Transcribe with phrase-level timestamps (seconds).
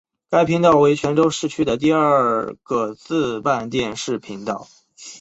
[0.31, 4.67] 该频道为泉州市区第二个自办电视频道。